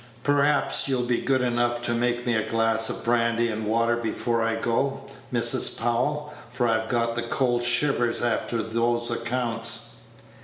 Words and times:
"Perhaps 0.23 0.87
you'll 0.87 1.03
be 1.05 1.21
good 1.21 1.41
enough 1.41 1.83
to 1.83 1.91
make 1.93 2.25
me 2.25 2.33
a 2.33 2.49
glass 2.49 2.89
of 2.89 3.03
brandy 3.05 3.49
and 3.49 3.67
water 3.67 3.95
before 3.95 4.41
I 4.41 4.55
go, 4.55 5.01
Mrs. 5.31 5.77
Powell, 5.79 6.33
for 6.49 6.67
I've 6.67 6.89
got 6.89 7.13
the 7.13 7.21
cold 7.21 7.61
shivers 7.61 8.19
after 8.19 8.63
those 8.63 9.11
accounts." 9.11 9.97